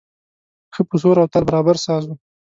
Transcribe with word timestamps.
ښه 0.73 0.81
په 0.89 0.95
سور 1.01 1.15
او 1.21 1.27
تال 1.31 1.43
برابر 1.49 1.75
ساز 1.85 2.03
و. 2.07 2.13